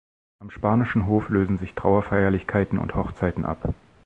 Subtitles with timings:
[0.39, 3.75] Am spanischen Hof lösen sich Trauerfeierlichkeiten und Hochzeiten ab.